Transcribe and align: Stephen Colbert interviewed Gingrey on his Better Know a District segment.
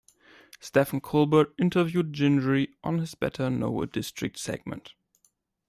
Stephen 0.59 0.99
Colbert 0.99 1.53
interviewed 1.59 2.11
Gingrey 2.11 2.73
on 2.83 2.97
his 2.97 3.13
Better 3.13 3.51
Know 3.51 3.83
a 3.83 3.85
District 3.85 4.35
segment. 4.35 4.95